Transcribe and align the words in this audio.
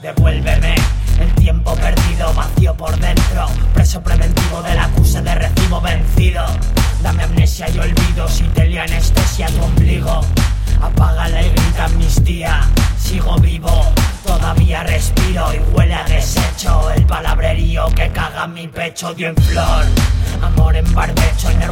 Devuélveme 0.00 0.76
el 1.18 1.34
tiempo 1.34 1.74
perdido, 1.74 2.32
vacío 2.32 2.72
por 2.74 2.96
dentro, 3.00 3.46
preso 3.74 4.00
preventivo 4.00 4.62
del 4.62 4.78
acuse 4.78 5.20
de 5.20 5.34
recibo 5.34 5.80
vencido. 5.80 6.44
Dame 7.02 7.24
amnesia 7.24 7.68
y 7.68 7.80
olvido 7.80 8.28
si 8.28 8.44
te 8.44 8.66
lía 8.66 8.84
anestesia 8.84 9.48
tu 9.48 9.60
ombligo. 9.60 10.20
Apágala 10.80 11.42
y 11.42 11.50
grita 11.50 11.86
amnistía, 11.86 12.60
sigo 12.96 13.36
vivo, 13.38 13.92
todavía 14.24 14.84
respiro 14.84 15.52
y 15.52 15.58
huele 15.74 15.94
a 15.94 16.04
desecho. 16.04 16.92
El 16.92 17.04
palabrerío 17.04 17.88
que 17.88 18.08
caga 18.10 18.46
mi 18.46 18.68
pecho 18.68 19.12
dio 19.14 19.30
en 19.30 19.36
flor, 19.36 19.84
amor 20.40 20.76
en 20.76 20.94
barbecho, 20.94 21.50
en 21.50 21.62
el 21.62 21.70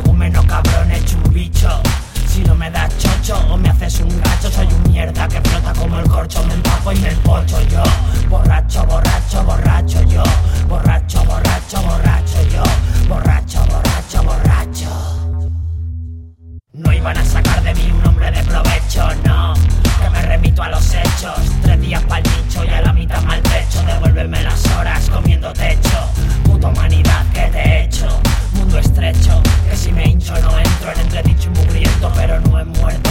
van 17.06 17.18
a 17.18 17.24
sacar 17.24 17.62
de 17.62 17.72
mí 17.72 17.92
un 17.92 18.04
hombre 18.04 18.32
de 18.32 18.42
provecho, 18.42 19.08
no. 19.24 19.54
Que 20.02 20.10
me 20.10 20.22
remito 20.22 20.60
a 20.60 20.70
los 20.70 20.92
hechos, 20.92 21.38
tres 21.62 21.80
días 21.80 22.02
pa'l 22.02 22.24
nicho 22.24 22.64
y 22.64 22.68
a 22.68 22.80
la 22.80 22.92
mitad 22.92 23.22
mal 23.22 23.40
techo. 23.42 23.80
Devuélveme 23.86 24.42
las 24.42 24.66
horas 24.72 25.08
comiendo 25.08 25.52
techo, 25.52 25.98
puta 26.42 26.66
humanidad 26.66 27.24
que 27.32 27.42
te 27.42 27.60
he 27.60 27.84
hecho. 27.84 28.08
Mundo 28.54 28.78
estrecho, 28.80 29.40
que 29.70 29.76
si 29.76 29.92
me 29.92 30.04
hincho 30.04 30.32
no 30.40 30.58
entro 30.58 30.92
en 30.92 31.00
entredicho 31.00 31.48
y 31.54 31.58
mugriento, 31.60 32.12
pero 32.16 32.40
no 32.40 32.58
he 32.58 32.64
muerto. 32.64 33.10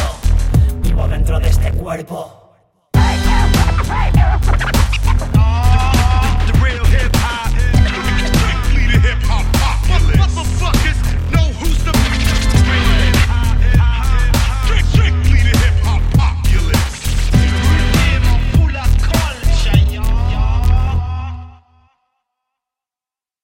Vivo 0.82 1.08
dentro 1.08 1.40
de 1.40 1.48
este 1.48 1.72
cuerpo. 1.72 2.45